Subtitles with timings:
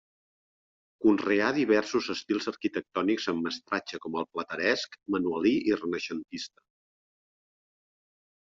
[1.05, 6.67] Conreà diversos estils arquitectònics amb mestratge com el plateresc, manuelí i renaixentista.